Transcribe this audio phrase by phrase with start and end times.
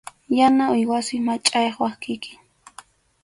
[0.37, 2.39] Yana uywasi, machʼaqway kikin.